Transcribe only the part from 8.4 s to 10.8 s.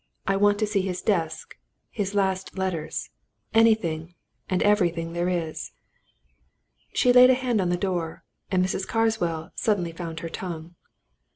and Mrs. Carswell suddenly found her tongue.